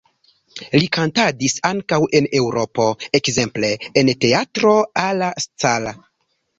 Li 0.79 0.87
kantadis 0.97 1.55
ankaŭ 1.69 2.01
en 2.21 2.29
Eŭropo, 2.41 2.87
ekzemple 3.23 3.73
en 4.05 4.13
Teatro 4.27 4.77
alla 5.09 5.33
Scala. 5.49 5.99